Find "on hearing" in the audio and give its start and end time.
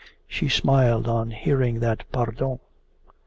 1.07-1.79